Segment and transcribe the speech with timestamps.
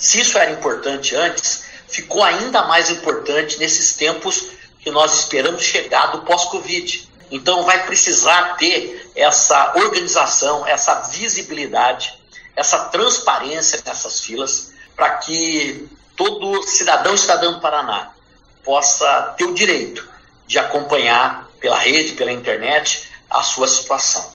[0.00, 4.46] Se isso era importante antes, ficou ainda mais importante nesses tempos
[4.80, 7.06] que nós esperamos chegar do pós-Covid.
[7.30, 12.18] Então, vai precisar ter essa organização, essa visibilidade,
[12.56, 15.86] essa transparência nessas filas, para que
[16.16, 18.10] todo cidadão e cidadã do Paraná
[18.64, 20.08] possa ter o direito
[20.46, 24.28] de acompanhar pela rede, pela internet, a sua situação.